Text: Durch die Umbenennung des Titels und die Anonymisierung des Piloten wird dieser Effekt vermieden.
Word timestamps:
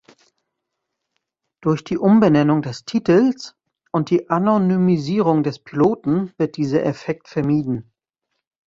Durch 1.61 1.83
die 1.83 1.99
Umbenennung 1.99 2.63
des 2.63 2.85
Titels 2.85 3.55
und 3.91 4.09
die 4.09 4.31
Anonymisierung 4.31 5.43
des 5.43 5.59
Piloten 5.59 6.33
wird 6.39 6.57
dieser 6.57 6.83
Effekt 6.83 7.27
vermieden. 7.27 7.93